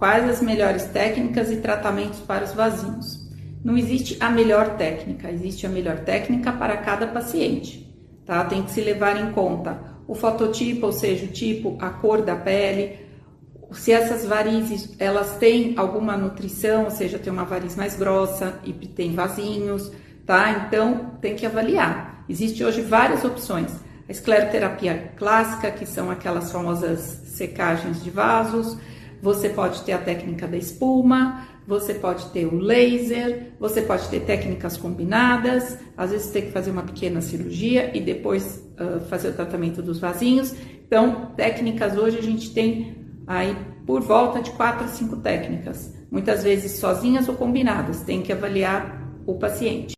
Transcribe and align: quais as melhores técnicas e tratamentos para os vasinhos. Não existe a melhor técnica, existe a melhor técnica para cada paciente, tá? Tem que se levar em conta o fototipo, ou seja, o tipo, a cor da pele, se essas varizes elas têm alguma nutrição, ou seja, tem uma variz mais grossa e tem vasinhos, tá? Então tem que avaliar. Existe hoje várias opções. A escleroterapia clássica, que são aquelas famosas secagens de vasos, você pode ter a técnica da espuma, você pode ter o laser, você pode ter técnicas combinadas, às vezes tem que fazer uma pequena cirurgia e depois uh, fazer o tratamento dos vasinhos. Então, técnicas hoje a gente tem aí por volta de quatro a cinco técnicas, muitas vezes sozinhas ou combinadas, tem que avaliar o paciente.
quais 0.00 0.26
as 0.28 0.40
melhores 0.40 0.86
técnicas 0.86 1.52
e 1.52 1.58
tratamentos 1.58 2.20
para 2.20 2.42
os 2.42 2.52
vasinhos. 2.54 3.28
Não 3.62 3.76
existe 3.76 4.16
a 4.18 4.30
melhor 4.30 4.76
técnica, 4.78 5.30
existe 5.30 5.66
a 5.66 5.68
melhor 5.68 5.98
técnica 5.98 6.50
para 6.50 6.78
cada 6.78 7.06
paciente, 7.06 7.86
tá? 8.24 8.42
Tem 8.46 8.62
que 8.62 8.70
se 8.70 8.80
levar 8.80 9.20
em 9.20 9.30
conta 9.32 9.78
o 10.08 10.14
fototipo, 10.14 10.86
ou 10.86 10.92
seja, 10.92 11.26
o 11.26 11.28
tipo, 11.28 11.76
a 11.78 11.90
cor 11.90 12.22
da 12.22 12.34
pele, 12.34 12.98
se 13.72 13.92
essas 13.92 14.24
varizes 14.24 14.96
elas 14.98 15.36
têm 15.36 15.74
alguma 15.76 16.16
nutrição, 16.16 16.84
ou 16.84 16.90
seja, 16.90 17.18
tem 17.18 17.30
uma 17.30 17.44
variz 17.44 17.76
mais 17.76 17.94
grossa 17.94 18.58
e 18.64 18.72
tem 18.72 19.14
vasinhos, 19.14 19.92
tá? 20.24 20.66
Então 20.66 21.18
tem 21.20 21.36
que 21.36 21.44
avaliar. 21.44 22.24
Existe 22.26 22.64
hoje 22.64 22.80
várias 22.80 23.22
opções. 23.22 23.70
A 24.08 24.10
escleroterapia 24.10 25.12
clássica, 25.14 25.70
que 25.70 25.84
são 25.84 26.10
aquelas 26.10 26.50
famosas 26.50 27.00
secagens 27.26 28.02
de 28.02 28.10
vasos, 28.10 28.78
você 29.22 29.48
pode 29.48 29.82
ter 29.82 29.92
a 29.92 29.98
técnica 29.98 30.46
da 30.46 30.56
espuma, 30.56 31.46
você 31.66 31.94
pode 31.94 32.26
ter 32.30 32.46
o 32.46 32.56
laser, 32.56 33.52
você 33.60 33.82
pode 33.82 34.08
ter 34.08 34.20
técnicas 34.20 34.76
combinadas, 34.76 35.78
às 35.96 36.10
vezes 36.10 36.30
tem 36.30 36.42
que 36.42 36.52
fazer 36.52 36.70
uma 36.70 36.82
pequena 36.82 37.20
cirurgia 37.20 37.96
e 37.96 38.00
depois 38.00 38.64
uh, 38.78 39.00
fazer 39.06 39.28
o 39.28 39.32
tratamento 39.32 39.82
dos 39.82 39.98
vasinhos. 39.98 40.54
Então, 40.86 41.32
técnicas 41.36 41.96
hoje 41.96 42.18
a 42.18 42.22
gente 42.22 42.52
tem 42.52 42.96
aí 43.26 43.56
por 43.86 44.00
volta 44.00 44.40
de 44.40 44.50
quatro 44.52 44.84
a 44.84 44.88
cinco 44.88 45.16
técnicas, 45.16 45.94
muitas 46.10 46.42
vezes 46.42 46.72
sozinhas 46.72 47.28
ou 47.28 47.34
combinadas, 47.34 48.02
tem 48.02 48.22
que 48.22 48.32
avaliar 48.32 49.00
o 49.26 49.34
paciente. 49.34 49.94